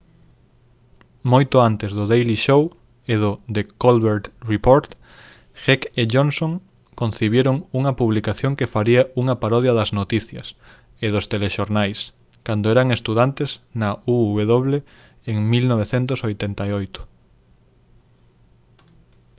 moito 1.33 1.55
antes 1.69 1.89
do 1.97 2.03
daily 2.13 2.37
show 2.45 2.61
e 3.11 3.13
do 3.23 3.31
the 3.55 3.63
colbert 3.83 4.25
report 4.53 4.87
heck 5.65 5.81
e 6.01 6.03
johnson 6.13 6.51
concibiron 7.01 7.57
unha 7.79 7.93
publicación 8.01 8.51
que 8.59 8.71
faría 8.75 9.01
unha 9.21 9.35
parodia 9.43 9.73
das 9.79 9.91
noticias 9.99 10.47
e 11.05 11.07
dos 11.13 11.27
telexornais 11.33 11.99
cando 12.45 12.65
eran 12.73 12.95
estudantes 12.97 13.49
na 13.81 13.89
uw 14.15 14.35
en 15.31 15.37
1988 15.51 17.01